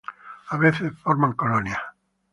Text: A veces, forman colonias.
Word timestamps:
A 0.49 0.57
veces, 0.57 0.97
forman 1.03 1.33
colonias. 1.33 1.77